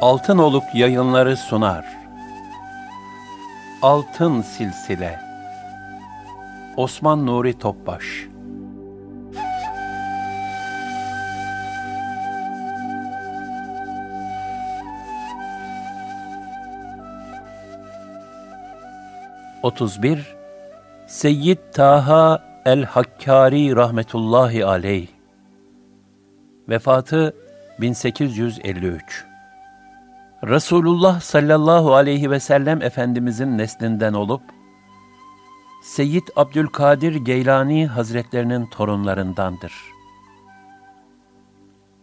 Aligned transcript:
Altın 0.00 0.38
Oluk 0.38 0.64
yayınları 0.74 1.36
sunar. 1.36 1.84
Altın 3.82 4.42
Silsile. 4.42 5.20
Osman 6.76 7.26
Nuri 7.26 7.58
Topbaş. 7.58 8.04
Otuz 19.62 20.02
bir 20.02 20.36
Seyyid 21.06 21.58
Taha 21.72 22.42
el-Hakkari 22.66 23.76
rahmetullahi 23.76 24.66
aleyh. 24.66 25.08
Vefatı 26.68 27.34
1853 27.80 29.29
Resulullah 30.44 31.20
sallallahu 31.20 31.94
aleyhi 31.94 32.30
ve 32.30 32.40
sellem 32.40 32.82
Efendimizin 32.82 33.58
neslinden 33.58 34.12
olup, 34.12 34.42
Seyyid 35.82 36.28
Abdülkadir 36.36 37.14
Geylani 37.14 37.86
Hazretlerinin 37.86 38.66
torunlarındandır. 38.66 39.72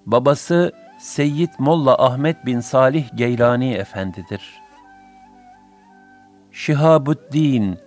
Babası 0.06 0.72
Seyyid 1.00 1.50
Molla 1.60 2.06
Ahmet 2.06 2.46
bin 2.46 2.60
Salih 2.60 3.18
Geylani 3.18 3.74
Efendidir. 3.74 4.42
Şihabuddin, 6.52 7.78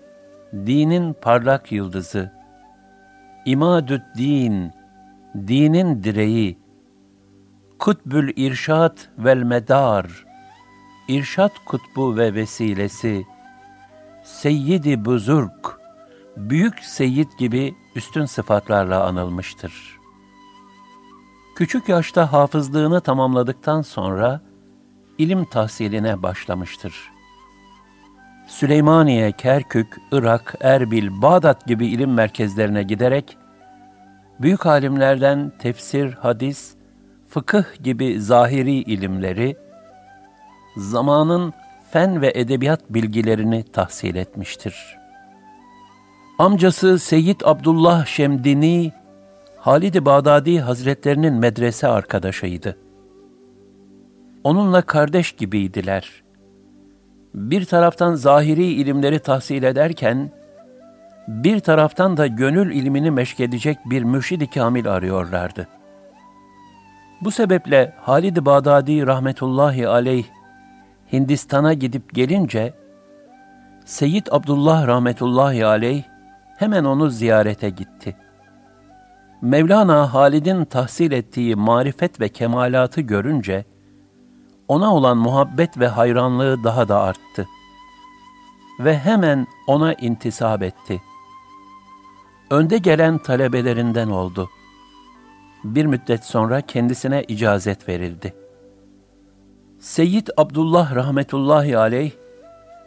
dinin 0.52 1.12
parlak 1.12 1.72
yıldızı, 1.72 2.32
İmadüddin, 3.44 4.72
dinin 5.34 6.04
direği, 6.04 6.58
Kutbül 7.78 8.32
İrşad 8.36 8.98
vel 9.18 9.42
Medar, 9.42 10.29
İrşat 11.10 11.52
kutbu 11.64 12.16
ve 12.16 12.34
vesilesi, 12.34 13.26
Seyyidi 14.24 15.04
Buzurg, 15.04 15.50
Büyük 16.36 16.78
Seyyid 16.78 17.28
gibi 17.38 17.74
üstün 17.94 18.24
sıfatlarla 18.24 19.04
anılmıştır. 19.04 19.98
Küçük 21.56 21.88
yaşta 21.88 22.32
hafızlığını 22.32 23.00
tamamladıktan 23.00 23.82
sonra 23.82 24.40
ilim 25.18 25.44
tahsiline 25.44 26.22
başlamıştır. 26.22 27.10
Süleymaniye, 28.46 29.32
Kerkük, 29.32 29.96
Irak, 30.12 30.54
Erbil, 30.60 31.22
Bağdat 31.22 31.66
gibi 31.66 31.86
ilim 31.86 32.14
merkezlerine 32.14 32.82
giderek 32.82 33.36
büyük 34.40 34.66
alimlerden 34.66 35.52
tefsir, 35.58 36.12
hadis, 36.12 36.74
fıkıh 37.28 37.82
gibi 37.82 38.20
zahiri 38.20 38.72
ilimleri, 38.72 39.56
zamanın 40.76 41.52
fen 41.90 42.22
ve 42.22 42.32
edebiyat 42.34 42.80
bilgilerini 42.90 43.62
tahsil 43.62 44.14
etmiştir. 44.14 44.98
Amcası 46.38 46.98
Seyyid 46.98 47.40
Abdullah 47.44 48.06
Şemdini, 48.06 48.92
Halid-i 49.56 50.04
Bağdadi 50.04 50.60
Hazretlerinin 50.60 51.34
medrese 51.34 51.88
arkadaşıydı. 51.88 52.76
Onunla 54.44 54.82
kardeş 54.82 55.32
gibiydiler. 55.32 56.22
Bir 57.34 57.64
taraftan 57.64 58.14
zahiri 58.14 58.64
ilimleri 58.64 59.18
tahsil 59.18 59.62
ederken, 59.62 60.30
bir 61.28 61.60
taraftan 61.60 62.16
da 62.16 62.26
gönül 62.26 62.74
ilmini 62.74 63.10
meşkedecek 63.10 63.78
bir 63.84 64.02
mürşid-i 64.02 64.50
kamil 64.50 64.92
arıyorlardı. 64.92 65.68
Bu 67.20 67.30
sebeple 67.30 67.94
Halid-i 68.00 68.44
Bağdadi 68.44 69.06
rahmetullahi 69.06 69.88
aleyh 69.88 70.24
Hindistan'a 71.12 71.72
gidip 71.72 72.14
gelince, 72.14 72.74
Seyyid 73.84 74.26
Abdullah 74.30 74.86
rahmetullahi 74.86 75.66
aleyh 75.66 76.02
hemen 76.56 76.84
onu 76.84 77.10
ziyarete 77.10 77.70
gitti. 77.70 78.16
Mevlana 79.42 80.14
Halid'in 80.14 80.64
tahsil 80.64 81.12
ettiği 81.12 81.56
marifet 81.56 82.20
ve 82.20 82.28
kemalatı 82.28 83.00
görünce, 83.00 83.64
ona 84.68 84.94
olan 84.94 85.16
muhabbet 85.16 85.78
ve 85.78 85.88
hayranlığı 85.88 86.64
daha 86.64 86.88
da 86.88 87.00
arttı. 87.00 87.46
Ve 88.80 88.98
hemen 88.98 89.46
ona 89.66 89.94
intisap 89.94 90.62
etti. 90.62 91.02
Önde 92.50 92.78
gelen 92.78 93.18
talebelerinden 93.18 94.08
oldu. 94.08 94.50
Bir 95.64 95.86
müddet 95.86 96.24
sonra 96.24 96.60
kendisine 96.60 97.24
icazet 97.28 97.88
verildi. 97.88 98.34
Seyyid 99.80 100.26
Abdullah 100.36 100.94
rahmetullahi 100.94 101.78
aleyh 101.78 102.12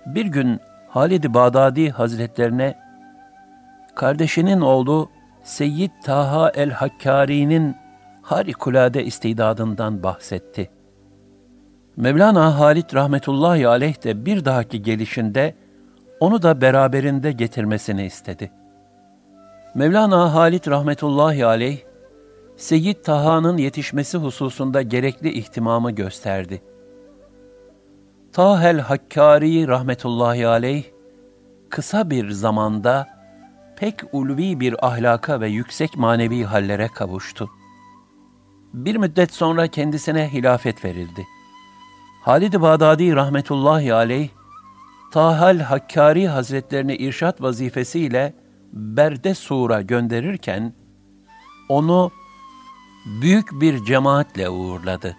bir 0.05 0.25
gün 0.25 0.59
Halid-i 0.89 1.33
Bağdadi 1.33 1.89
Hazretlerine 1.89 2.77
kardeşinin 3.95 4.61
oğlu 4.61 5.09
Seyyid 5.43 5.91
Taha 6.03 6.49
el-Hakkari'nin 6.49 7.75
harikulade 8.21 9.03
istidadından 9.03 10.03
bahsetti. 10.03 10.69
Mevlana 11.97 12.59
Halid 12.59 12.93
rahmetullahi 12.93 13.67
aleyh 13.67 14.03
de 14.03 14.25
bir 14.25 14.45
dahaki 14.45 14.81
gelişinde 14.81 15.55
onu 16.19 16.41
da 16.41 16.61
beraberinde 16.61 17.31
getirmesini 17.31 18.05
istedi. 18.05 18.51
Mevlana 19.75 20.33
Halid 20.33 20.67
rahmetullahi 20.67 21.45
aleyh, 21.45 21.77
Seyyid 22.57 23.03
Taha'nın 23.03 23.57
yetişmesi 23.57 24.17
hususunda 24.17 24.81
gerekli 24.81 25.31
ihtimamı 25.31 25.91
gösterdi.'' 25.91 26.72
Tahel 28.33 28.79
Hakkari 28.79 29.67
rahmetullahi 29.67 30.47
aleyh, 30.47 30.83
kısa 31.69 32.09
bir 32.09 32.29
zamanda 32.29 33.07
pek 33.75 33.95
ulvi 34.11 34.59
bir 34.59 34.87
ahlaka 34.87 35.41
ve 35.41 35.47
yüksek 35.47 35.97
manevi 35.97 36.43
hallere 36.43 36.87
kavuştu. 36.87 37.49
Bir 38.73 38.95
müddet 38.95 39.33
sonra 39.33 39.67
kendisine 39.67 40.33
hilafet 40.33 40.85
verildi. 40.85 41.25
Halid-i 42.21 42.61
Bağdadi 42.61 43.15
rahmetullahi 43.15 43.93
aleyh, 43.93 44.29
Tahel 45.11 45.59
Hakkari 45.59 46.27
Hazretlerini 46.27 46.95
irşat 46.95 47.41
vazifesiyle 47.41 48.33
Berde 48.73 49.35
Sur'a 49.35 49.81
gönderirken, 49.81 50.73
onu 51.69 52.11
büyük 53.21 53.61
bir 53.61 53.85
cemaatle 53.85 54.49
uğurladı. 54.49 55.17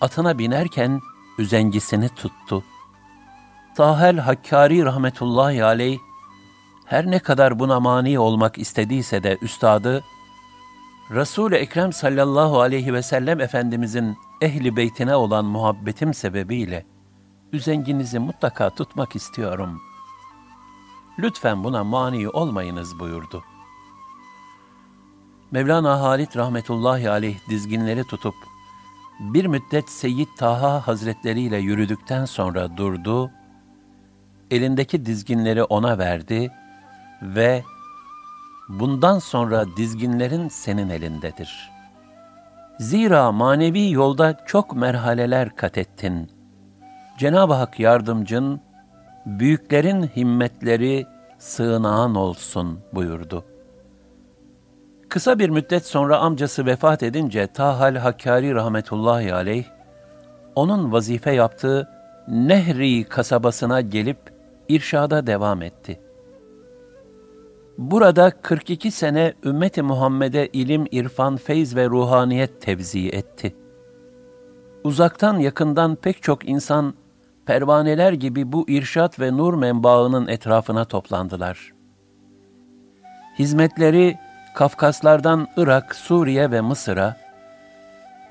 Atına 0.00 0.38
binerken, 0.38 1.00
üzengisini 1.38 2.08
tuttu. 2.08 2.64
Tahel 3.76 4.18
Hakkari 4.18 4.84
rahmetullahi 4.84 5.64
aleyh, 5.64 5.98
her 6.86 7.10
ne 7.10 7.18
kadar 7.18 7.58
buna 7.58 7.80
mani 7.80 8.18
olmak 8.18 8.58
istediyse 8.58 9.22
de 9.22 9.38
üstadı, 9.42 10.04
Resul-i 11.10 11.54
Ekrem 11.54 11.92
sallallahu 11.92 12.60
aleyhi 12.60 12.94
ve 12.94 13.02
sellem 13.02 13.40
Efendimizin 13.40 14.16
ehli 14.40 14.76
beytine 14.76 15.16
olan 15.16 15.44
muhabbetim 15.44 16.14
sebebiyle 16.14 16.86
üzenginizi 17.52 18.18
mutlaka 18.18 18.70
tutmak 18.70 19.16
istiyorum. 19.16 19.80
Lütfen 21.18 21.64
buna 21.64 21.84
mani 21.84 22.28
olmayınız 22.28 22.98
buyurdu. 22.98 23.44
Mevlana 25.50 26.00
Halit 26.00 26.36
rahmetullahi 26.36 27.10
aleyh 27.10 27.38
dizginleri 27.48 28.04
tutup 28.04 28.34
bir 29.20 29.44
müddet 29.44 29.90
Seyyid 29.90 30.28
Taha 30.38 30.86
Hazretleri 30.86 31.40
ile 31.40 31.56
yürüdükten 31.56 32.24
sonra 32.24 32.76
durdu, 32.76 33.30
elindeki 34.50 35.06
dizginleri 35.06 35.62
ona 35.62 35.98
verdi 35.98 36.52
ve 37.22 37.62
bundan 38.68 39.18
sonra 39.18 39.64
dizginlerin 39.76 40.48
senin 40.48 40.88
elindedir. 40.88 41.70
Zira 42.78 43.32
manevi 43.32 43.90
yolda 43.90 44.44
çok 44.46 44.76
merhaleler 44.76 45.56
kat 45.56 45.78
ettin. 45.78 46.30
Cenab-ı 47.18 47.54
Hak 47.54 47.80
yardımcın, 47.80 48.60
büyüklerin 49.26 50.02
himmetleri 50.02 51.06
sığınağın 51.38 52.14
olsun 52.14 52.80
buyurdu. 52.92 53.44
Kısa 55.16 55.38
bir 55.38 55.48
müddet 55.48 55.86
sonra 55.86 56.18
amcası 56.18 56.66
vefat 56.66 57.02
edince 57.02 57.46
Tahal 57.46 57.96
Hakkari 57.96 58.54
rahmetullahi 58.54 59.34
aleyh, 59.34 59.64
onun 60.54 60.92
vazife 60.92 61.32
yaptığı 61.32 61.88
Nehri 62.28 63.04
kasabasına 63.04 63.80
gelip 63.80 64.18
irşada 64.68 65.26
devam 65.26 65.62
etti. 65.62 66.00
Burada 67.78 68.30
42 68.30 68.90
sene 68.90 69.34
ümmeti 69.44 69.82
Muhammed'e 69.82 70.46
ilim, 70.46 70.86
irfan, 70.90 71.36
feyz 71.36 71.76
ve 71.76 71.86
ruhaniyet 71.86 72.60
tevzi 72.60 73.08
etti. 73.08 73.56
Uzaktan 74.84 75.38
yakından 75.38 75.96
pek 75.96 76.22
çok 76.22 76.48
insan 76.48 76.94
pervaneler 77.46 78.12
gibi 78.12 78.52
bu 78.52 78.68
irşat 78.68 79.20
ve 79.20 79.36
nur 79.36 79.54
menbaının 79.54 80.28
etrafına 80.28 80.84
toplandılar. 80.84 81.72
Hizmetleri 83.38 84.25
Kafkaslardan 84.56 85.48
Irak, 85.56 85.96
Suriye 85.96 86.50
ve 86.50 86.60
Mısır'a, 86.60 87.16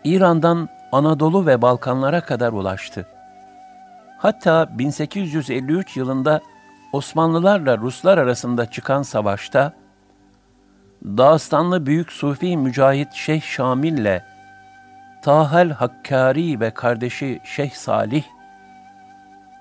İran'dan 0.04 0.70
Anadolu 0.92 1.46
ve 1.46 1.62
Balkanlara 1.62 2.22
kadar 2.22 2.54
ulaştı. 2.54 3.08
Hatta 4.18 4.70
1853 4.78 5.98
yılında 5.98 6.42
Osmanlılarla 6.94 7.78
Ruslar 7.78 8.18
arasında 8.18 8.66
çıkan 8.66 9.02
savaşta, 9.02 9.74
Dağıstanlı 11.04 11.86
Büyük 11.86 12.12
Sufi 12.12 12.58
Mücahit 12.58 13.14
Şeyh 13.14 13.42
Şamil 13.42 13.98
ile 13.98 14.26
Tahel 15.22 15.70
Hakkari 15.70 16.60
ve 16.60 16.72
kardeşi 16.72 17.40
Şeyh 17.44 17.72
Salih, 17.72 18.24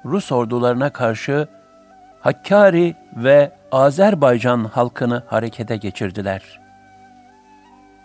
Rus 0.05 0.33
ordularına 0.33 0.91
karşı 0.91 1.49
Hakkari 2.25 2.95
ve 3.17 3.53
Azerbaycan 3.73 4.65
halkını 4.65 5.23
harekete 5.27 5.77
geçirdiler. 5.77 6.61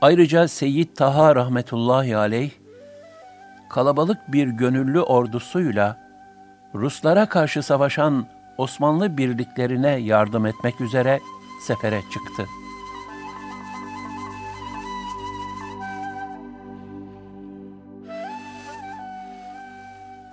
Ayrıca 0.01 0.47
Seyyid 0.47 0.95
Taha 0.95 1.35
rahmetullahi 1.35 2.17
aleyh, 2.17 2.51
kalabalık 3.69 4.17
bir 4.27 4.47
gönüllü 4.47 5.01
ordusuyla 5.01 5.97
Ruslara 6.75 7.25
karşı 7.25 7.63
savaşan 7.63 8.25
Osmanlı 8.57 9.17
birliklerine 9.17 9.89
yardım 9.89 10.45
etmek 10.45 10.81
üzere 10.81 11.19
sefere 11.61 12.01
çıktı. 12.01 12.45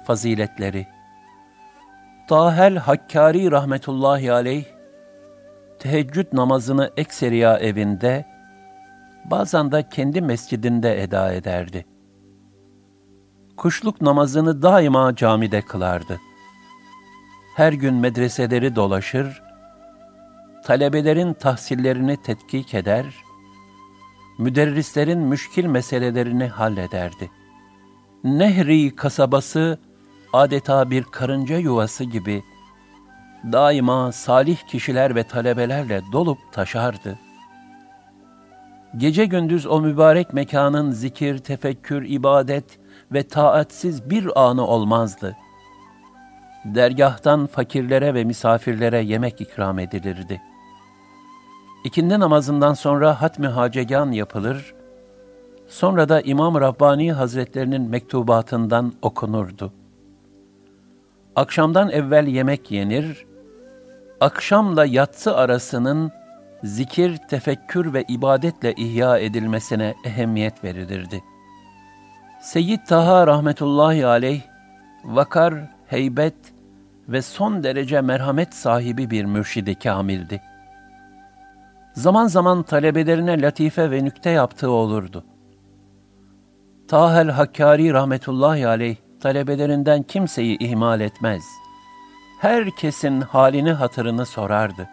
Faziletleri 0.07 0.96
Tahel 2.29 2.77
Hakkari 2.77 3.51
rahmetullahi 3.51 4.33
aleyh, 4.33 4.65
teheccüd 5.79 6.27
namazını 6.33 6.91
ekseriya 6.97 7.59
evinde, 7.59 8.27
bazen 9.25 9.73
de 9.73 9.89
kendi 9.89 10.21
mescidinde 10.21 11.03
eda 11.03 11.33
ederdi. 11.33 11.87
Kuşluk 13.57 14.01
namazını 14.01 14.63
daima 14.63 15.17
camide 15.17 15.63
kılardı. 15.63 16.21
Her 17.57 17.73
gün 17.73 17.95
medreseleri 17.95 18.77
dolaşır, 18.77 19.43
talebelerin 20.65 21.33
tahsillerini 21.33 22.17
tetkik 22.23 22.75
eder, 22.75 23.07
müderrislerin 24.39 25.19
müşkil 25.19 25.67
meselelerini 25.67 26.47
hallederdi. 26.47 27.31
Nehri 28.25 28.97
kasabası 28.97 29.79
adeta 30.37 30.91
bir 30.91 31.05
karınca 31.05 31.59
yuvası 31.59 32.05
gibi 32.05 32.43
daima 33.53 34.13
salih 34.13 34.59
kişiler 34.69 35.15
ve 35.15 35.23
talebelerle 35.23 36.03
dolup 36.13 36.39
taşardı. 36.53 37.19
Gece 38.97 39.25
gündüz 39.25 39.67
o 39.67 39.81
mübarek 39.81 40.33
mekanın 40.33 40.91
zikir, 40.91 41.39
tefekkür, 41.39 42.05
ibadet 42.09 42.79
ve 43.13 43.23
taatsiz 43.23 44.11
bir 44.11 44.41
anı 44.47 44.67
olmazdı. 44.67 45.37
Dergahtan 46.65 47.47
fakirlere 47.47 48.15
ve 48.15 48.25
misafirlere 48.25 49.01
yemek 49.03 49.41
ikram 49.41 49.79
edilirdi. 49.79 50.43
İkindi 51.85 52.21
namazından 52.21 52.75
sonra 52.75 53.23
hatmi 53.23 53.47
hacegan 53.47 54.13
yapılır, 54.13 54.75
sonra 55.69 56.09
da 56.09 56.21
İmam 56.21 56.61
Rabbani 56.61 57.13
Hazretlerinin 57.13 57.83
mektubatından 57.83 58.93
okunurdu. 59.03 59.73
Akşamdan 61.37 61.91
evvel 61.91 62.27
yemek 62.27 62.71
yenir, 62.71 63.27
akşamla 64.21 64.85
yatsı 64.85 65.37
arasının 65.37 66.13
zikir, 66.65 67.17
tefekkür 67.17 67.93
ve 67.93 68.05
ibadetle 68.09 68.73
ihya 68.73 69.19
edilmesine 69.19 69.95
ehemmiyet 70.05 70.65
verilirdi. 70.65 71.23
Seyyid 72.43 72.81
Taha 72.89 73.27
rahmetullahi 73.27 74.07
aleyh, 74.07 74.41
vakar, 75.05 75.55
heybet 75.87 76.37
ve 77.09 77.23
son 77.23 77.63
derece 77.63 78.01
merhamet 78.01 78.55
sahibi 78.55 79.11
bir 79.11 79.25
mürşidi 79.25 79.75
kamildi. 79.75 80.43
Zaman 81.93 82.27
zaman 82.27 82.63
talebelerine 82.63 83.43
latife 83.43 83.91
ve 83.91 84.05
nükte 84.05 84.31
yaptığı 84.31 84.71
olurdu. 84.71 85.25
Tahel 86.89 87.29
Hakkari 87.29 87.93
rahmetullahi 87.93 88.67
aleyh, 88.67 88.97
talebelerinden 89.21 90.03
kimseyi 90.03 90.59
ihmal 90.59 91.01
etmez. 91.01 91.43
Herkesin 92.41 93.21
halini 93.21 93.73
hatırını 93.73 94.27
sorardı. 94.27 94.89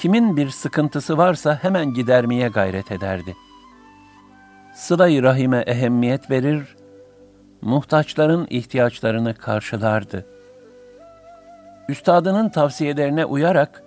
Kimin 0.00 0.36
bir 0.36 0.50
sıkıntısı 0.50 1.18
varsa 1.18 1.58
hemen 1.62 1.94
gidermeye 1.94 2.48
gayret 2.48 2.92
ederdi. 2.92 3.36
Sıla-i 4.74 5.22
rahime 5.22 5.58
ehemmiyet 5.58 6.30
verir, 6.30 6.76
muhtaçların 7.62 8.46
ihtiyaçlarını 8.50 9.34
karşılardı. 9.34 10.26
Üstadının 11.88 12.48
tavsiyelerine 12.48 13.24
uyarak 13.24 13.82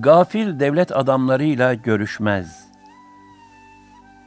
gafil 0.00 0.60
devlet 0.60 0.96
adamlarıyla 0.96 1.74
görüşmez. 1.74 2.68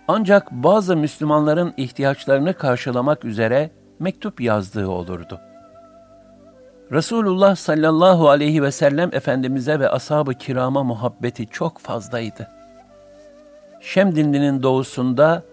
Ancak 0.08 0.52
bazı 0.52 0.98
Müslümanların 0.98 1.74
ihtiyaçlarını 1.78 2.54
karşılamak 2.54 3.26
üzere 3.26 3.72
mektup 4.00 4.42
yazdığı 4.42 4.88
olurdu. 4.88 5.40
Resulullah 6.92 7.56
sallallahu 7.56 8.30
aleyhi 8.30 8.64
ve 8.64 8.72
sellem 8.72 9.10
Efendimiz'e 9.14 9.80
ve 9.80 9.90
ashab-ı 9.90 10.34
kirama 10.34 10.84
muhabbeti 10.84 11.48
çok 11.48 11.80
fazlaydı. 11.80 12.48
Şemdinli'nin 13.82 14.64
doğusunda 14.64 15.44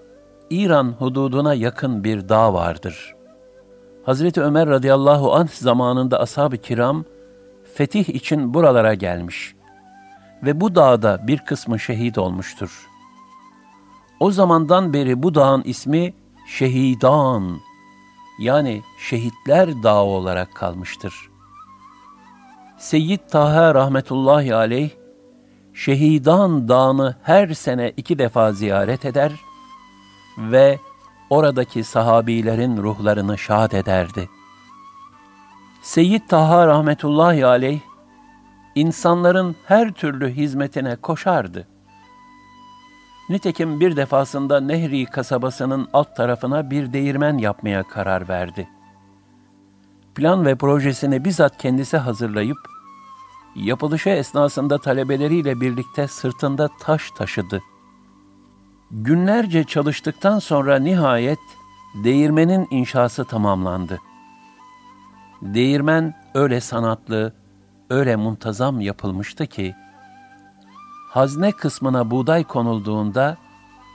İran 0.50 0.94
hududuna 0.98 1.54
yakın 1.54 2.04
bir 2.04 2.28
dağ 2.28 2.54
vardır. 2.54 3.14
Hazreti 4.04 4.42
Ömer 4.42 4.68
radıyallahu 4.68 5.34
anh 5.34 5.48
zamanında 5.48 6.20
ashab-ı 6.20 6.56
kiram 6.56 7.04
fetih 7.74 8.08
için 8.08 8.54
buralara 8.54 8.94
gelmiş 8.94 9.54
ve 10.42 10.60
bu 10.60 10.74
dağda 10.74 11.26
bir 11.26 11.38
kısmı 11.38 11.78
şehit 11.78 12.18
olmuştur. 12.18 12.88
O 14.20 14.30
zamandan 14.30 14.92
beri 14.92 15.22
bu 15.22 15.34
dağın 15.34 15.62
ismi 15.64 16.14
Şehidan 16.46 17.60
yani 18.38 18.82
Şehitler 18.98 19.82
Dağı 19.82 20.02
olarak 20.02 20.54
kalmıştır. 20.54 21.14
Seyyid 22.78 23.20
Taha 23.30 23.74
rahmetullahi 23.74 24.54
aleyh, 24.54 24.90
Şehidan 25.74 26.68
Dağı'nı 26.68 27.16
her 27.22 27.48
sene 27.48 27.92
iki 27.96 28.18
defa 28.18 28.52
ziyaret 28.52 29.04
eder 29.04 29.32
ve 30.38 30.78
oradaki 31.30 31.84
sahabilerin 31.84 32.76
ruhlarını 32.76 33.38
şad 33.38 33.72
ederdi. 33.72 34.28
Seyyid 35.82 36.22
Taha 36.28 36.66
rahmetullahi 36.66 37.46
aleyh, 37.46 37.80
insanların 38.74 39.56
her 39.66 39.92
türlü 39.92 40.30
hizmetine 40.30 40.96
koşardı. 40.96 41.71
Nitekim 43.28 43.80
bir 43.80 43.96
defasında 43.96 44.60
Nehri 44.60 45.06
kasabasının 45.06 45.88
alt 45.92 46.16
tarafına 46.16 46.70
bir 46.70 46.92
değirmen 46.92 47.38
yapmaya 47.38 47.82
karar 47.82 48.28
verdi. 48.28 48.68
Plan 50.14 50.46
ve 50.46 50.54
projesini 50.54 51.24
bizzat 51.24 51.58
kendisi 51.58 51.96
hazırlayıp, 51.96 52.58
yapılışı 53.56 54.08
esnasında 54.08 54.78
talebeleriyle 54.78 55.60
birlikte 55.60 56.08
sırtında 56.08 56.68
taş 56.80 57.10
taşıdı. 57.10 57.62
Günlerce 58.90 59.64
çalıştıktan 59.64 60.38
sonra 60.38 60.78
nihayet 60.78 61.38
değirmenin 62.04 62.68
inşası 62.70 63.24
tamamlandı. 63.24 64.00
Değirmen 65.42 66.14
öyle 66.34 66.60
sanatlı, 66.60 67.32
öyle 67.90 68.16
muntazam 68.16 68.80
yapılmıştı 68.80 69.46
ki, 69.46 69.74
hazne 71.12 71.52
kısmına 71.52 72.10
buğday 72.10 72.44
konulduğunda 72.44 73.36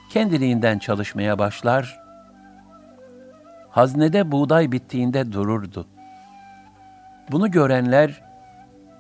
kendiliğinden 0.10 0.80
çalışmaya 0.80 1.40
başlar, 1.40 2.00
haznede 3.70 4.32
buğday 4.32 4.72
bittiğinde 4.72 5.32
dururdu. 5.32 5.88
Bunu 7.32 7.52
görenler, 7.52 8.24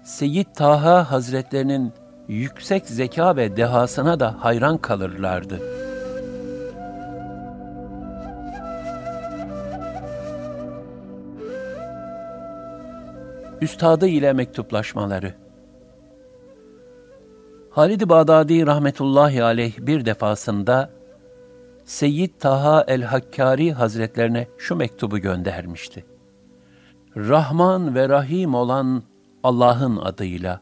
Seyyid 0.03 0.47
Taha 0.55 1.11
Hazretlerinin 1.11 1.93
yüksek 2.27 2.85
zeka 2.85 3.35
ve 3.35 3.57
dehasına 3.57 4.19
da 4.19 4.35
hayran 4.39 4.77
kalırlardı. 4.77 5.61
Üstadı 13.61 14.07
ile 14.07 14.33
mektuplaşmaları 14.33 15.46
Halid-i 17.77 18.09
Bağdadi 18.09 18.67
rahmetullahi 18.67 19.43
aleyh 19.43 19.73
bir 19.79 20.05
defasında 20.05 20.89
Seyyid 21.85 22.29
Taha 22.39 22.85
el-Hakkari 22.87 23.73
Hazretlerine 23.73 24.47
şu 24.57 24.75
mektubu 24.75 25.19
göndermişti. 25.19 26.05
Rahman 27.17 27.95
ve 27.95 28.09
Rahim 28.09 28.55
olan 28.55 29.03
Allah'ın 29.43 29.97
adıyla, 29.97 30.61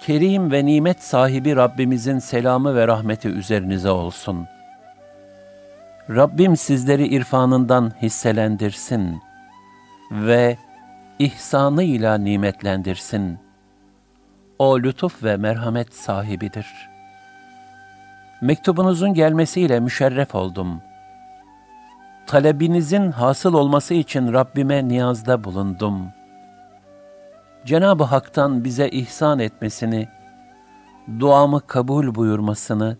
Kerim 0.00 0.52
ve 0.52 0.66
nimet 0.66 1.02
sahibi 1.02 1.56
Rabbimizin 1.56 2.18
selamı 2.18 2.74
ve 2.74 2.88
rahmeti 2.88 3.28
üzerinize 3.28 3.90
olsun. 3.90 4.46
Rabbim 6.10 6.56
sizleri 6.56 7.06
irfanından 7.06 7.92
hisselendirsin 8.02 9.20
ve 10.12 10.58
ihsanıyla 11.18 12.18
nimetlendirsin. 12.18 13.49
O 14.60 14.78
lütuf 14.78 15.24
ve 15.24 15.36
merhamet 15.36 15.94
sahibidir. 15.94 16.66
Mektubunuzun 18.40 19.14
gelmesiyle 19.14 19.80
müşerref 19.80 20.34
oldum. 20.34 20.82
Talebinizin 22.26 23.12
hasıl 23.12 23.54
olması 23.54 23.94
için 23.94 24.32
Rabbime 24.32 24.88
niyazda 24.88 25.44
bulundum.'' 25.44 26.20
Cenab-ı 27.64 28.04
Hak'tan 28.04 28.64
bize 28.64 28.88
ihsan 28.88 29.38
etmesini, 29.38 30.08
duamı 31.20 31.60
kabul 31.60 32.14
buyurmasını 32.14 32.96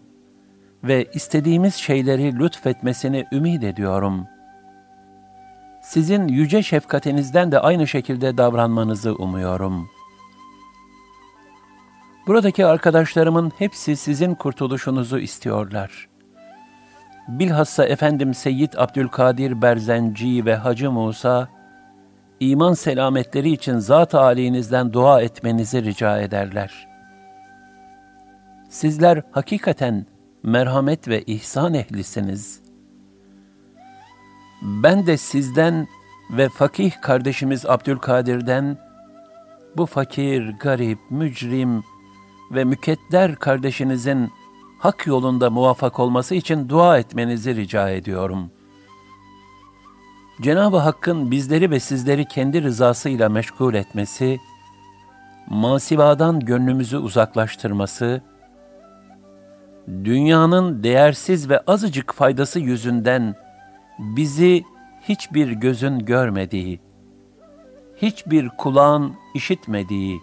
ve 0.84 1.06
istediğimiz 1.14 1.74
şeyleri 1.74 2.38
lütfetmesini 2.38 3.26
ümid 3.32 3.62
ediyorum. 3.62 4.26
Sizin 5.82 6.28
yüce 6.28 6.62
şefkatinizden 6.62 7.52
de 7.52 7.60
aynı 7.60 7.86
şekilde 7.86 8.38
davranmanızı 8.38 9.14
umuyorum. 9.14 9.88
Buradaki 12.26 12.66
arkadaşlarımın 12.66 13.52
hepsi 13.58 13.96
sizin 13.96 14.34
kurtuluşunuzu 14.34 15.18
istiyorlar. 15.18 16.08
Bilhassa 17.28 17.84
efendim 17.84 18.34
Seyyid 18.34 18.72
Abdülkadir 18.76 19.62
Berzenci 19.62 20.44
ve 20.44 20.54
Hacı 20.54 20.90
Musa, 20.90 21.48
iman 22.40 22.74
selametleri 22.74 23.52
için 23.52 23.78
zat 23.78 24.14
halinizden 24.14 24.92
dua 24.92 25.22
etmenizi 25.22 25.84
rica 25.84 26.20
ederler. 26.20 26.88
Sizler 28.68 29.22
hakikaten 29.30 30.06
merhamet 30.42 31.08
ve 31.08 31.22
ihsan 31.22 31.74
ehlisiniz. 31.74 32.60
Ben 34.62 35.06
de 35.06 35.16
sizden 35.16 35.88
ve 36.30 36.48
fakih 36.48 36.92
kardeşimiz 37.02 37.66
Abdülkadir'den 37.66 38.78
bu 39.76 39.86
fakir, 39.86 40.52
garip, 40.60 40.98
mücrim 41.10 41.82
ve 42.50 42.64
mükedder 42.64 43.36
kardeşinizin 43.36 44.30
hak 44.78 45.06
yolunda 45.06 45.50
muvaffak 45.50 45.98
olması 45.98 46.34
için 46.34 46.68
dua 46.68 46.98
etmenizi 46.98 47.56
rica 47.56 47.90
ediyorum.'' 47.90 48.60
Cenab-ı 50.40 50.76
Hakk'ın 50.76 51.30
bizleri 51.30 51.70
ve 51.70 51.80
sizleri 51.80 52.24
kendi 52.24 52.62
rızasıyla 52.62 53.28
meşgul 53.28 53.74
etmesi, 53.74 54.40
masivadan 55.46 56.40
gönlümüzü 56.40 56.96
uzaklaştırması, 56.96 58.22
dünyanın 59.88 60.82
değersiz 60.82 61.50
ve 61.50 61.60
azıcık 61.60 62.14
faydası 62.14 62.60
yüzünden 62.60 63.34
bizi 63.98 64.64
hiçbir 65.08 65.52
gözün 65.52 65.98
görmediği, 65.98 66.80
hiçbir 67.96 68.48
kulağın 68.48 69.14
işitmediği, 69.34 70.20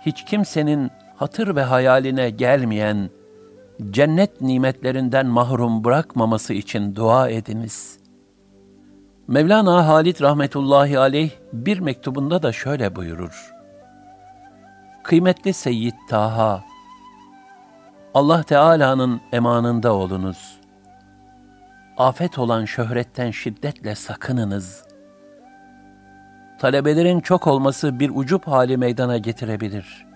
hiç 0.00 0.24
kimsenin 0.24 0.90
hatır 1.22 1.56
ve 1.56 1.62
hayaline 1.62 2.30
gelmeyen 2.30 3.10
cennet 3.90 4.40
nimetlerinden 4.40 5.26
mahrum 5.26 5.84
bırakmaması 5.84 6.54
için 6.54 6.96
dua 6.96 7.28
ediniz.'' 7.28 8.02
Mevlana 9.28 9.86
Halit 9.88 10.22
rahmetullahi 10.22 10.98
aleyh 10.98 11.30
bir 11.52 11.78
mektubunda 11.78 12.42
da 12.42 12.52
şöyle 12.52 12.96
buyurur. 12.96 13.54
Kıymetli 15.02 15.52
Seyyid 15.52 15.94
Taha, 16.08 16.64
Allah 18.14 18.42
Teala'nın 18.42 19.20
emanında 19.32 19.94
olunuz. 19.94 20.60
Afet 21.96 22.38
olan 22.38 22.64
şöhretten 22.64 23.30
şiddetle 23.30 23.94
sakınınız. 23.94 24.84
Talebelerin 26.60 27.20
çok 27.20 27.46
olması 27.46 28.00
bir 28.00 28.10
ucup 28.14 28.46
hali 28.46 28.76
meydana 28.76 29.18
getirebilir. 29.18 30.11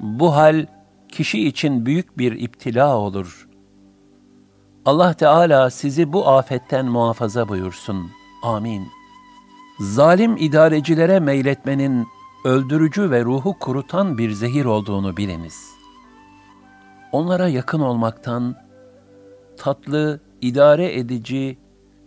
Bu 0.00 0.36
hal 0.36 0.66
kişi 1.08 1.48
için 1.48 1.86
büyük 1.86 2.18
bir 2.18 2.32
iptila 2.32 2.96
olur.'' 2.96 3.48
Allah 4.88 5.14
Teala 5.14 5.70
sizi 5.70 6.12
bu 6.12 6.28
afetten 6.28 6.86
muhafaza 6.86 7.48
buyursun. 7.48 8.10
Amin. 8.42 8.88
Zalim 9.80 10.36
idarecilere 10.36 11.20
meyletmenin 11.20 12.06
öldürücü 12.44 13.10
ve 13.10 13.24
ruhu 13.24 13.58
kurutan 13.58 14.18
bir 14.18 14.30
zehir 14.30 14.64
olduğunu 14.64 15.16
biliniz. 15.16 15.70
Onlara 17.12 17.48
yakın 17.48 17.80
olmaktan, 17.80 18.56
tatlı, 19.56 20.20
idare 20.40 20.98
edici 20.98 21.58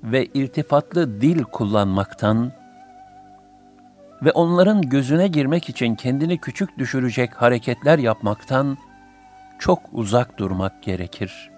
ve 0.04 0.26
irtifatlı 0.26 1.22
dil 1.22 1.44
kullanmaktan 1.44 2.52
ve 4.24 4.32
onların 4.32 4.82
gözüne 4.82 5.28
girmek 5.28 5.70
için 5.70 5.96
kendini 5.96 6.38
küçük 6.38 6.78
düşürecek 6.78 7.34
hareketler 7.34 8.00
yapmaktan 8.00 8.78
çok 9.60 9.80
uzak 9.92 10.40
durmak 10.40 10.84
gerekir.'' 10.84 11.52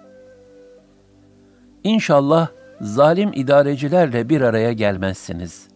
İnşallah 1.84 2.48
zalim 2.80 3.30
idarecilerle 3.34 4.28
bir 4.28 4.40
araya 4.40 4.72
gelmezsiniz. 4.72 5.68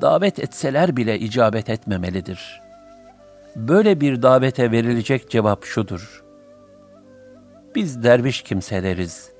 Davet 0.00 0.38
etseler 0.38 0.96
bile 0.96 1.18
icabet 1.18 1.70
etmemelidir. 1.70 2.60
Böyle 3.56 4.00
bir 4.00 4.22
davete 4.22 4.70
verilecek 4.72 5.30
cevap 5.30 5.64
şudur. 5.64 6.24
Biz 7.74 8.02
derviş 8.02 8.42
kimseleriz. 8.42 9.32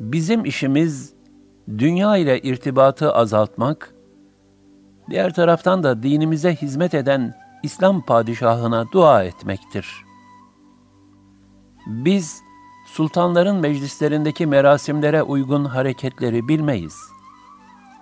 Bizim 0.00 0.44
işimiz 0.44 1.12
dünya 1.78 2.16
ile 2.16 2.40
irtibatı 2.40 3.12
azaltmak, 3.12 3.94
diğer 5.10 5.34
taraftan 5.34 5.82
da 5.82 6.02
dinimize 6.02 6.54
hizmet 6.54 6.94
eden 6.94 7.34
İslam 7.62 8.00
padişahına 8.02 8.92
dua 8.92 9.24
etmektir. 9.24 10.04
Biz 11.86 12.42
sultanların 12.86 13.56
meclislerindeki 13.56 14.46
merasimlere 14.46 15.22
uygun 15.22 15.64
hareketleri 15.64 16.48
bilmeyiz. 16.48 16.96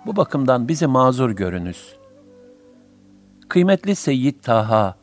Bu 0.05 0.15
bakımdan 0.15 0.67
bizi 0.67 0.87
mazur 0.87 1.31
görünüz. 1.31 1.95
Kıymetli 3.49 3.95
Seyyid 3.95 4.43
Taha, 4.43 4.95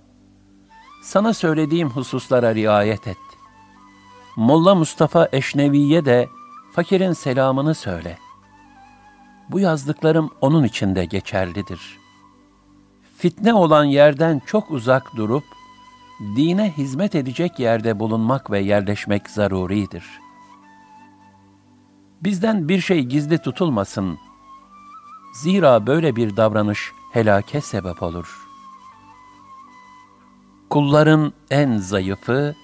sana 1.02 1.34
söylediğim 1.34 1.90
hususlara 1.90 2.54
riayet 2.54 3.08
et. 3.08 3.16
Molla 4.36 4.74
Mustafa 4.74 5.28
Eşnevi'ye 5.32 6.04
de 6.04 6.28
fakirin 6.72 7.12
selamını 7.12 7.74
söyle. 7.74 8.18
Bu 9.50 9.60
yazdıklarım 9.60 10.30
onun 10.40 10.64
için 10.64 10.94
de 10.94 11.04
geçerlidir. 11.04 11.98
Fitne 13.16 13.54
olan 13.54 13.84
yerden 13.84 14.42
çok 14.46 14.70
uzak 14.70 15.16
durup, 15.16 15.44
dine 16.36 16.70
hizmet 16.70 17.14
edecek 17.14 17.58
yerde 17.58 17.98
bulunmak 17.98 18.50
ve 18.50 18.60
yerleşmek 18.60 19.30
zaruridir. 19.30 20.04
Bizden 22.22 22.68
bir 22.68 22.80
şey 22.80 23.02
gizli 23.02 23.38
tutulmasın. 23.38 24.18
Zira 25.34 25.86
böyle 25.86 26.16
bir 26.16 26.36
davranış 26.36 26.92
helake 27.12 27.60
sebep 27.60 28.02
olur. 28.02 28.48
Kulların 30.70 31.32
en 31.50 31.78
zayıfı, 31.78 32.54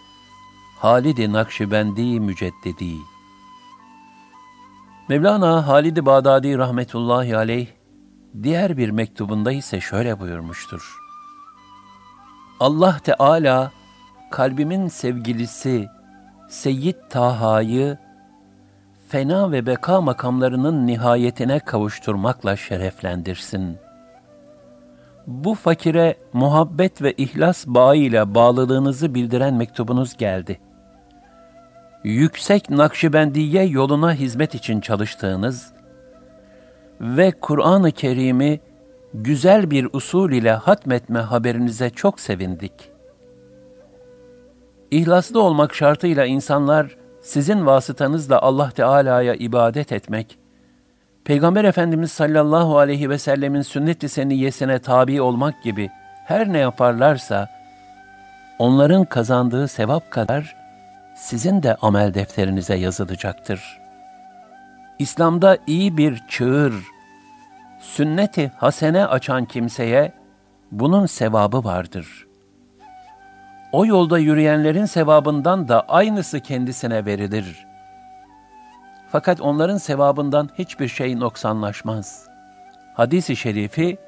Halid-i 0.78 1.32
Nakşibendi 1.32 2.20
Müceddidi. 2.20 2.96
Mevlana 5.11 5.67
Halid-i 5.67 6.07
Bağdadi 6.07 6.59
rahmetullahi 6.59 7.37
aleyh, 7.37 7.67
diğer 8.43 8.76
bir 8.76 8.90
mektubunda 8.90 9.52
ise 9.52 9.81
şöyle 9.81 10.21
buyurmuştur. 10.21 10.97
Allah 12.61 12.97
Teala 13.05 13.73
kalbimin 14.31 14.88
sevgilisi 14.88 15.88
Seyyid 16.49 16.95
Taha'yı 17.09 17.99
fena 19.09 19.52
ve 19.52 19.67
beka 19.67 20.00
makamlarının 20.00 20.87
nihayetine 20.87 21.59
kavuşturmakla 21.61 22.57
şereflendirsin. 22.57 23.79
Bu 25.26 25.55
fakire 25.55 26.17
muhabbet 26.33 27.02
ve 27.02 27.12
ihlas 27.12 27.67
bağıyla 27.67 28.35
bağlılığınızı 28.35 29.14
bildiren 29.14 29.55
mektubunuz 29.55 30.17
geldi. 30.17 30.61
Yüksek 32.04 32.71
Nakşibendiye 32.71 33.64
yoluna 33.64 34.14
hizmet 34.14 34.54
için 34.54 34.80
çalıştığınız 34.80 35.73
ve 37.00 37.30
Kur'an-ı 37.30 37.92
Kerim'i 37.92 38.61
güzel 39.14 39.71
bir 39.71 39.88
usul 39.92 40.30
ile 40.30 40.52
hatmetme 40.52 41.19
haberinize 41.19 41.90
çok 41.90 42.21
sevindik. 42.21 42.73
İhlaslı 44.90 45.42
olmak 45.42 45.75
şartıyla 45.75 46.26
insanlar 46.26 46.97
sizin 47.23 47.66
vasıtanızla 47.66 48.42
Allah 48.42 48.71
Teala'ya 48.71 49.35
ibadet 49.35 49.92
etmek, 49.92 50.38
Peygamber 51.25 51.64
Efendimiz 51.64 52.12
sallallahu 52.12 52.78
aleyhi 52.78 53.11
ve 53.11 53.19
sellemin 53.19 53.62
sünnet-i 53.62 54.09
seniyyesine 54.09 54.78
tabi 54.78 55.23
olmak 55.23 55.62
gibi 55.62 55.90
her 56.26 56.52
ne 56.52 56.59
yaparlarsa, 56.59 57.49
onların 58.59 59.04
kazandığı 59.04 59.69
sevap 59.69 60.11
kadar 60.11 60.60
sizin 61.21 61.62
de 61.62 61.75
amel 61.75 62.15
defterinize 62.15 62.75
yazılacaktır. 62.75 63.81
İslam'da 64.99 65.59
iyi 65.67 65.97
bir 65.97 66.23
çığır, 66.29 66.75
sünneti 67.81 68.53
hasene 68.57 69.07
açan 69.07 69.45
kimseye 69.45 70.12
bunun 70.73 71.07
sevabı 71.07 71.65
vardır. 71.65 72.27
O 73.73 73.87
yolda 73.87 74.19
yürüyenlerin 74.19 74.85
sevabından 74.85 75.69
da 75.69 75.81
aynısı 75.81 76.41
kendisine 76.41 77.07
verilir. 77.07 77.67
Fakat 79.12 79.41
onların 79.41 79.79
sevabından 79.79 80.50
hiçbir 80.59 80.89
şey 80.89 81.21
noksanlaşmaz. 81.21 82.27
Hadis-i 82.95 83.37
şerifi 83.37 83.99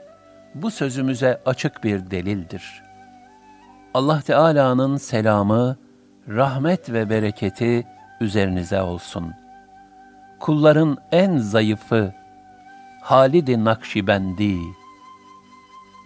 bu 0.55 0.71
sözümüze 0.71 1.41
açık 1.47 1.85
bir 1.85 2.11
delildir. 2.11 2.83
Allah 3.95 4.21
Teala'nın 4.21 4.97
selamı, 4.97 5.77
rahmet 6.29 6.93
ve 6.93 7.11
bereketi 7.11 7.87
üzerinize 8.21 8.83
olsun. 8.83 9.35
Kulların 10.41 10.99
en 11.13 11.39
zayıfı 11.39 12.13
Halid-i 13.03 13.65
Nakşibendi 13.65 14.57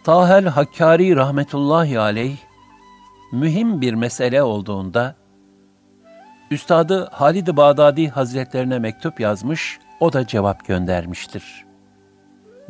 Tahel 0.05 0.47
Hakkari 0.47 1.17
rahmetullahi 1.17 1.99
aleyh 1.99 2.37
mühim 3.33 3.81
bir 3.81 3.95
mesele 3.95 4.43
olduğunda 4.43 5.15
Üstadı 6.51 7.09
Halid-i 7.13 7.57
Bağdadi 7.57 8.09
Hazretlerine 8.09 8.79
mektup 8.79 9.21
yazmış, 9.21 9.79
o 10.01 10.13
da 10.13 10.27
cevap 10.27 10.67
göndermiştir. 10.67 11.65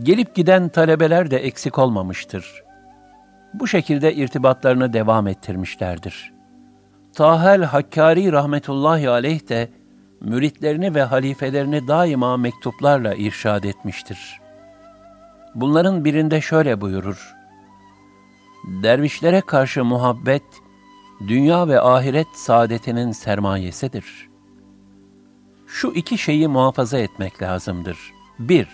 Gelip 0.03 0.35
giden 0.35 0.69
talebeler 0.69 1.31
de 1.31 1.37
eksik 1.37 1.79
olmamıştır. 1.79 2.63
Bu 3.55 3.67
şekilde 3.67 4.15
irtibatlarını 4.15 4.93
devam 4.93 5.27
ettirmişlerdir. 5.27 6.36
Tahel 7.17 7.63
Hakkari 7.63 8.33
rahmetullahi 8.33 9.11
aleyh 9.11 9.49
de 9.49 9.71
müritlerini 10.21 10.95
ve 10.95 11.03
halifelerini 11.03 11.89
daima 11.89 12.37
mektuplarla 12.37 13.15
irşad 13.15 13.65
etmiştir. 13.65 14.41
Bunların 15.55 16.05
birinde 16.05 16.41
şöyle 16.41 16.81
buyurur. 16.81 17.35
Dervişlere 18.83 19.41
karşı 19.41 19.85
muhabbet, 19.85 20.43
dünya 21.29 21.69
ve 21.69 21.81
ahiret 21.81 22.29
saadetinin 22.35 23.13
sermayesidir. 23.13 24.29
Şu 25.67 25.89
iki 25.89 26.19
şeyi 26.19 26.49
muhafaza 26.49 26.99
etmek 26.99 27.43
lazımdır. 27.43 27.99
1. 28.39 28.69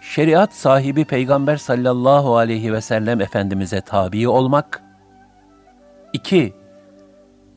Şeriat 0.00 0.54
sahibi 0.54 1.04
Peygamber 1.04 1.56
sallallahu 1.56 2.36
aleyhi 2.36 2.72
ve 2.72 2.80
sellem 2.80 3.20
Efendimiz'e 3.20 3.80
tabi 3.80 4.28
olmak. 4.28 4.82
2. 6.12 6.61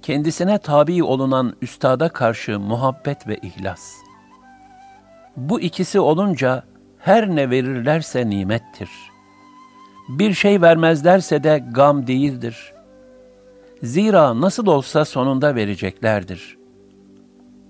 Kendisine 0.05 0.57
tabi 0.57 1.03
olunan 1.03 1.53
üstada 1.61 2.09
karşı 2.09 2.59
muhabbet 2.59 3.27
ve 3.27 3.37
ihlas. 3.37 3.93
Bu 5.37 5.61
ikisi 5.61 5.99
olunca 5.99 6.63
her 6.99 7.29
ne 7.29 7.49
verirlerse 7.49 8.29
nimettir. 8.29 8.89
Bir 10.09 10.33
şey 10.33 10.61
vermezlerse 10.61 11.43
de 11.43 11.63
gam 11.71 12.07
değildir.'' 12.07 12.73
Zira 13.83 14.41
nasıl 14.41 14.67
olsa 14.67 15.05
sonunda 15.05 15.55
vereceklerdir. 15.55 16.57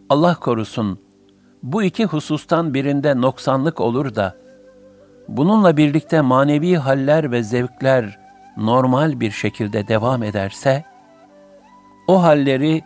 Allah 0.10 0.36
korusun, 0.36 1.00
bu 1.64 1.84
iki 1.84 2.06
husustan 2.06 2.74
birinde 2.74 3.22
noksanlık 3.22 3.82
olur 3.82 4.16
da, 4.16 4.38
bununla 5.28 5.78
birlikte 5.78 6.22
manevi 6.22 6.76
haller 6.76 7.32
ve 7.32 7.44
zevkler 7.44 8.20
normal 8.58 9.20
bir 9.20 9.32
şekilde 9.32 9.88
devam 9.88 10.24
ederse, 10.24 10.95
o 12.08 12.24
halleri 12.24 12.84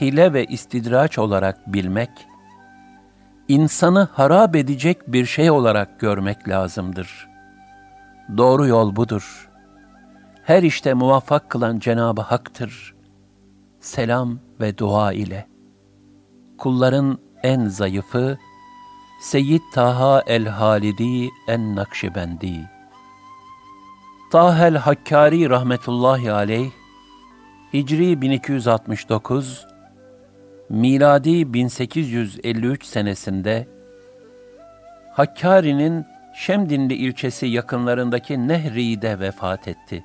hile 0.00 0.32
ve 0.32 0.44
istidraç 0.44 1.18
olarak 1.18 1.72
bilmek, 1.72 2.10
insanı 3.48 4.08
harap 4.12 4.56
edecek 4.56 5.12
bir 5.12 5.26
şey 5.26 5.50
olarak 5.50 6.00
görmek 6.00 6.48
lazımdır. 6.48 7.28
Doğru 8.36 8.66
yol 8.66 8.96
budur.'' 8.96 9.52
her 10.42 10.62
işte 10.62 10.94
muvaffak 10.94 11.50
kılan 11.50 11.78
Cenab-ı 11.78 12.20
Hak'tır. 12.20 12.94
Selam 13.80 14.38
ve 14.60 14.78
dua 14.78 15.12
ile. 15.12 15.46
Kulların 16.58 17.18
en 17.42 17.66
zayıfı, 17.66 18.38
Seyyid 19.20 19.62
Taha 19.74 20.22
el-Halidi 20.26 21.30
en-Nakşibendi. 21.48 22.70
Tahel 24.32 24.76
Hakkari 24.76 25.50
rahmetullahi 25.50 26.32
aleyh, 26.32 26.70
Hicri 27.72 28.22
1269, 28.22 29.66
miladi 30.68 31.54
1853 31.54 32.84
senesinde 32.84 33.68
Hakkari'nin 35.12 36.06
Şemdinli 36.34 36.94
ilçesi 36.94 37.46
yakınlarındaki 37.46 38.48
Nehri'de 38.48 39.20
vefat 39.20 39.68
etti 39.68 40.04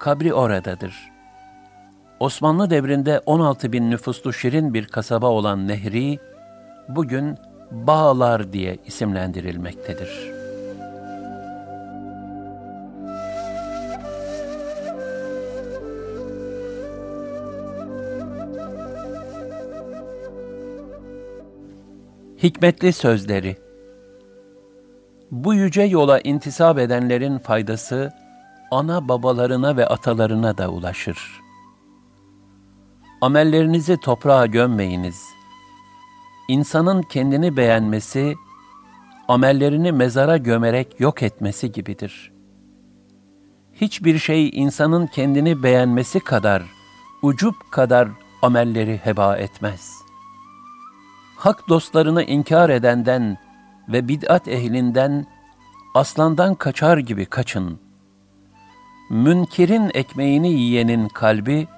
kabri 0.00 0.34
oradadır. 0.34 0.94
Osmanlı 2.20 2.70
devrinde 2.70 3.20
16 3.26 3.72
bin 3.72 3.90
nüfuslu 3.90 4.32
şirin 4.32 4.74
bir 4.74 4.86
kasaba 4.86 5.26
olan 5.26 5.68
Nehri, 5.68 6.18
bugün 6.88 7.38
Bağlar 7.70 8.52
diye 8.52 8.76
isimlendirilmektedir. 8.86 10.39
Hikmetli 22.42 22.92
Sözleri 22.92 23.56
Bu 25.30 25.54
yüce 25.54 25.82
yola 25.82 26.20
intisap 26.20 26.78
edenlerin 26.78 27.38
faydası, 27.38 28.12
ana 28.70 29.08
babalarına 29.08 29.76
ve 29.76 29.86
atalarına 29.86 30.58
da 30.58 30.68
ulaşır. 30.68 31.40
Amellerinizi 33.20 33.96
toprağa 33.96 34.46
gömmeyiniz. 34.46 35.24
İnsanın 36.48 37.02
kendini 37.02 37.56
beğenmesi, 37.56 38.34
amellerini 39.28 39.92
mezara 39.92 40.36
gömerek 40.36 41.00
yok 41.00 41.22
etmesi 41.22 41.72
gibidir. 41.72 42.32
Hiçbir 43.72 44.18
şey 44.18 44.50
insanın 44.52 45.06
kendini 45.06 45.62
beğenmesi 45.62 46.20
kadar, 46.20 46.62
ucup 47.22 47.54
kadar 47.70 48.08
amelleri 48.42 49.00
heba 49.04 49.36
etmez. 49.36 49.99
Hak 51.40 51.68
dostlarını 51.68 52.22
inkar 52.22 52.70
edenden 52.70 53.38
ve 53.88 54.08
bid'at 54.08 54.48
ehlinden 54.48 55.26
aslandan 55.94 56.54
kaçar 56.54 56.98
gibi 56.98 57.26
kaçın.'' 57.26 57.90
münkerin 59.10 59.90
ekmeğini 59.94 60.52
yiyenin 60.52 61.08
kalbi, 61.08 61.68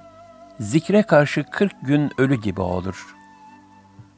zikre 0.61 1.03
karşı 1.03 1.45
kırk 1.45 1.77
gün 1.83 2.11
ölü 2.19 2.35
gibi 2.35 2.61
olur. 2.61 3.17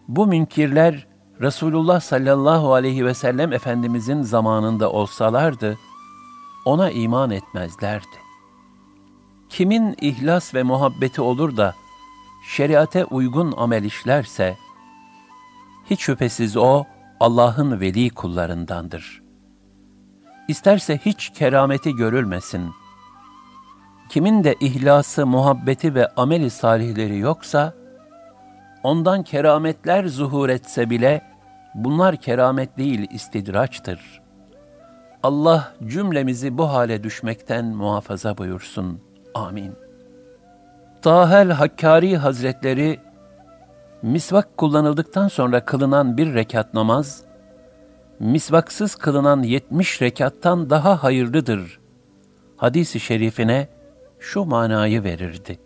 Bu 0.09 0.27
münkirler, 0.27 1.07
Resulullah 1.41 2.01
sallallahu 2.01 2.75
aleyhi 2.75 3.07
ve 3.07 3.15
sellem 3.15 3.53
Efendimizin 3.53 4.23
zamanında 4.23 4.93
olsalardı, 4.93 5.79
ona 6.65 6.91
iman 6.91 7.31
etmezlerdi. 7.31 8.17
Kimin 9.49 9.97
ihlas 10.01 10.55
ve 10.55 10.63
muhabbeti 10.63 11.21
olur 11.21 11.57
da, 11.57 11.75
şeriate 12.49 13.05
uygun 13.05 13.55
amel 13.57 13.85
işlerse, 13.85 14.57
hiç 15.91 16.01
şüphesiz 16.01 16.57
o, 16.57 16.85
Allah'ın 17.21 17.81
veli 17.81 18.11
kullarındandır. 18.11 19.23
İsterse 20.49 20.99
hiç 21.05 21.31
kerameti 21.31 21.93
görülmesin.'' 21.97 22.85
Kimin 24.09 24.45
de 24.45 24.55
ihlası, 24.61 25.27
muhabbeti 25.27 25.95
ve 25.95 26.09
ameli 26.17 26.51
salihleri 26.51 27.19
yoksa, 27.19 27.73
ondan 28.83 29.23
kerametler 29.23 30.05
zuhur 30.05 30.49
etse 30.49 30.91
bile 30.91 31.23
bunlar 31.75 32.17
keramet 32.17 32.79
değil 32.79 33.07
istidraçtır. 33.11 34.23
Allah 35.23 35.73
cümlemizi 35.87 36.59
bu 36.59 36.69
hale 36.73 37.03
düşmekten 37.03 37.65
muhafaza 37.65 38.39
buyursun. 38.39 39.01
Amin. 39.35 39.73
Tahel 41.03 41.51
Hakkari 41.51 42.17
Hazretleri 42.17 43.01
misvak 44.05 44.57
kullanıldıktan 44.57 45.29
sonra 45.29 45.65
kılınan 45.65 46.17
bir 46.17 46.35
rekat 46.35 46.75
namaz, 46.75 47.23
misvaksız 48.21 48.95
kılınan 48.95 49.43
yetmiş 49.43 50.03
rekattan 50.03 50.71
daha 50.71 51.03
hayırlıdır. 51.03 51.81
Hadis-i 52.57 53.01
şerifine 53.01 53.69
şu 54.19 54.45
manayı 54.45 55.05
verirdi. 55.05 55.59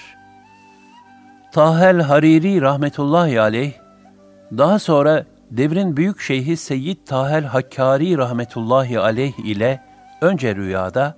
Tahel 1.53 2.01
Hariri 2.01 2.61
rahmetullahi 2.61 3.41
aleyh, 3.41 3.73
daha 4.53 4.79
sonra 4.79 5.25
devrin 5.51 5.97
büyük 5.97 6.21
şeyhi 6.21 6.57
Seyyid 6.57 6.97
Tahel 7.07 7.45
Hakkari 7.45 8.19
rahmetullahi 8.19 9.01
aleyh 9.01 9.39
ile 9.39 9.83
önce 10.21 10.57
rüyada, 10.57 11.17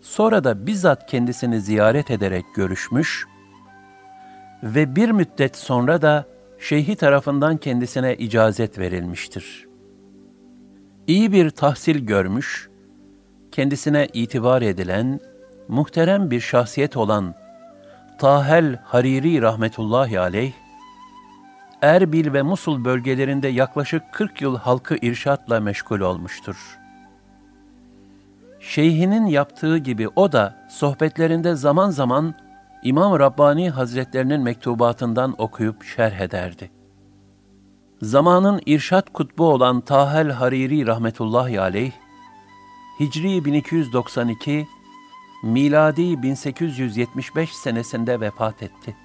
sonra 0.00 0.44
da 0.44 0.66
bizzat 0.66 1.06
kendisini 1.10 1.60
ziyaret 1.60 2.10
ederek 2.10 2.44
görüşmüş 2.54 3.26
ve 4.62 4.96
bir 4.96 5.10
müddet 5.10 5.56
sonra 5.56 6.02
da 6.02 6.24
şeyhi 6.58 6.96
tarafından 6.96 7.56
kendisine 7.56 8.16
icazet 8.16 8.78
verilmiştir. 8.78 9.66
İyi 11.06 11.32
bir 11.32 11.50
tahsil 11.50 12.06
görmüş, 12.06 12.68
kendisine 13.52 14.08
itibar 14.12 14.62
edilen, 14.62 15.20
muhterem 15.68 16.30
bir 16.30 16.40
şahsiyet 16.40 16.96
olan 16.96 17.34
Tahel 18.18 18.78
Hariri 18.84 19.42
rahmetullahi 19.42 20.20
aleyh, 20.20 20.52
Erbil 21.82 22.32
ve 22.32 22.42
Musul 22.42 22.84
bölgelerinde 22.84 23.48
yaklaşık 23.48 24.12
40 24.12 24.42
yıl 24.42 24.56
halkı 24.56 24.96
irşatla 25.02 25.60
meşgul 25.60 26.00
olmuştur. 26.00 26.78
Şeyhinin 28.60 29.26
yaptığı 29.26 29.78
gibi 29.78 30.08
o 30.08 30.32
da 30.32 30.66
sohbetlerinde 30.70 31.54
zaman 31.54 31.90
zaman 31.90 32.34
İmam 32.82 33.18
Rabbani 33.18 33.70
Hazretlerinin 33.70 34.40
mektubatından 34.40 35.34
okuyup 35.38 35.84
şerh 35.84 36.20
ederdi. 36.20 36.70
Zamanın 38.02 38.60
irşat 38.66 39.12
kutbu 39.12 39.52
olan 39.52 39.80
Tahel 39.80 40.30
Hariri 40.30 40.86
rahmetullahi 40.86 41.60
aleyh, 41.60 41.92
Hicri 43.00 43.44
1292, 43.44 44.66
miladi 45.42 46.22
1875 46.22 47.56
senesinde 47.56 48.20
vefat 48.20 48.62
etti. 48.62 48.96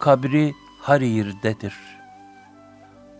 Kabri 0.00 0.54
Harir'dedir. 0.80 1.74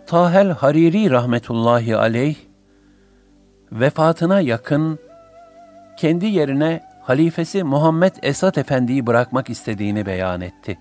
Tahel 0.06 0.50
Hariri 0.50 1.10
rahmetullahi 1.10 1.96
aleyh, 1.96 2.36
vefatına 3.72 4.40
yakın, 4.40 4.98
kendi 5.96 6.26
yerine 6.26 6.80
halifesi 7.02 7.64
Muhammed 7.64 8.14
Esat 8.22 8.58
Efendi'yi 8.58 9.06
bırakmak 9.06 9.50
istediğini 9.50 10.06
beyan 10.06 10.40
etti. 10.40 10.78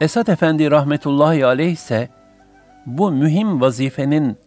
Esat 0.00 0.28
Efendi 0.28 0.70
rahmetullahi 0.70 1.46
aleyh 1.46 1.72
ise 1.72 2.08
bu 2.86 3.10
mühim 3.10 3.60
vazifenin 3.60 4.38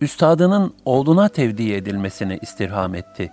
üstadının 0.00 0.74
oğluna 0.84 1.28
tevdi 1.28 1.72
edilmesini 1.72 2.38
istirham 2.42 2.94
etti. 2.94 3.32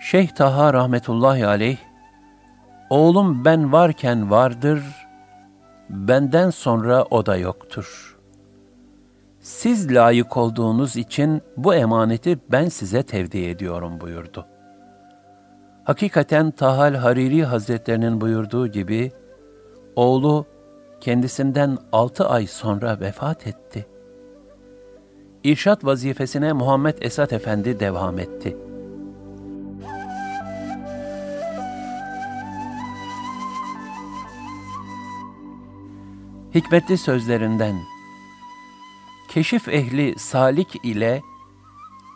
Şeyh 0.00 0.28
Taha 0.28 0.74
rahmetullahi 0.74 1.46
aleyh, 1.46 1.78
oğlum 2.90 3.44
ben 3.44 3.72
varken 3.72 4.30
vardır, 4.30 4.82
benden 5.90 6.50
sonra 6.50 7.04
o 7.10 7.26
da 7.26 7.36
yoktur. 7.36 8.16
Siz 9.40 9.94
layık 9.94 10.36
olduğunuz 10.36 10.96
için 10.96 11.42
bu 11.56 11.74
emaneti 11.74 12.38
ben 12.52 12.68
size 12.68 13.02
tevdi 13.02 13.38
ediyorum 13.38 14.00
buyurdu. 14.00 14.46
Hakikaten 15.84 16.50
Tahal 16.50 16.94
Hariri 16.94 17.44
Hazretlerinin 17.44 18.20
buyurduğu 18.20 18.66
gibi, 18.66 19.12
oğlu 19.96 20.46
kendisinden 21.00 21.78
altı 21.92 22.28
ay 22.28 22.46
sonra 22.46 23.00
vefat 23.00 23.46
etti. 23.46 23.86
İrşat 25.44 25.84
vazifesine 25.84 26.52
Muhammed 26.52 26.98
Esat 27.00 27.32
Efendi 27.32 27.80
devam 27.80 28.18
etti. 28.18 28.56
Hikmetli 36.54 36.98
sözlerinden 36.98 37.76
Keşif 39.28 39.68
ehli 39.68 40.18
salik 40.18 40.84
ile 40.84 41.22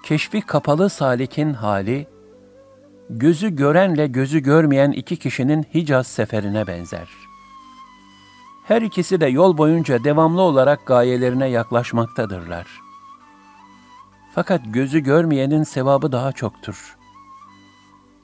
keşfi 0.05 0.40
kapalı 0.40 0.90
salikin 0.90 1.55
hali 1.55 2.09
gözü 3.11 3.57
görenle 3.57 4.07
gözü 4.07 4.40
görmeyen 4.40 4.92
iki 4.92 5.16
kişinin 5.16 5.66
Hicaz 5.75 6.07
seferine 6.07 6.66
benzer. 6.66 7.09
Her 8.64 8.83
ikisi 8.83 9.20
de 9.20 9.27
yol 9.27 9.59
boyunca 9.59 10.05
devamlı 10.05 10.40
olarak 10.40 10.87
gayelerine 10.87 11.47
yaklaşmaktadırlar. 11.47 12.66
Fakat 14.35 14.61
gözü 14.66 15.01
görmeyenin 15.01 15.62
sevabı 15.62 16.12
daha 16.12 16.33
çoktur. 16.33 16.97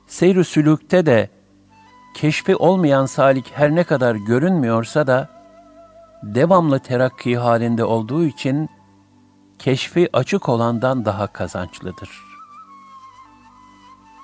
Seyr-ü 0.07 0.45
sülükte 0.45 1.07
de 1.07 1.31
keşfi 2.15 2.57
olmayan 2.57 3.07
salik 3.07 3.53
her 3.55 3.75
ne 3.75 3.85
kadar 3.85 4.15
görünmüyorsa 4.15 5.07
da 5.07 5.40
devamlı 6.23 6.79
terakki 6.79 7.37
halinde 7.37 7.85
olduğu 7.85 8.25
için 8.25 8.69
keşfi 9.59 10.09
açık 10.13 10.49
olandan 10.49 11.05
daha 11.05 11.27
kazançlıdır.'' 11.27 12.31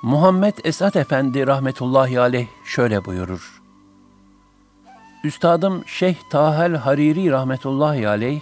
Muhammed 0.07 0.55
Esat 0.65 0.97
Efendi 0.97 1.47
rahmetullahi 1.47 2.21
aleyh 2.21 2.47
şöyle 2.65 3.05
buyurur. 3.05 3.63
Üstadım 5.25 5.83
Şeyh 5.87 6.17
Tahel 6.31 6.77
Hariri 6.77 7.31
rahmetullahi 7.31 8.09
aleyh, 8.09 8.41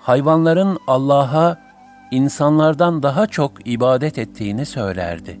hayvanların 0.00 0.78
Allah'a 0.86 1.58
insanlardan 2.10 3.02
daha 3.02 3.26
çok 3.26 3.66
ibadet 3.66 4.18
ettiğini 4.18 4.66
söylerdi. 4.66 5.40